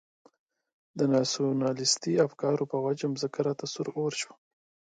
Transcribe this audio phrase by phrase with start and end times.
[1.13, 4.35] ناسیونالیستي افکارو په وجه مځکه راته سور اور شوه.